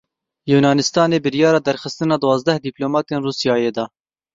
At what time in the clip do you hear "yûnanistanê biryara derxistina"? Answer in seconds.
0.51-2.15